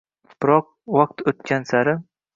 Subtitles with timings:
[0.45, 1.99] biroq vaqt o‘tgan sari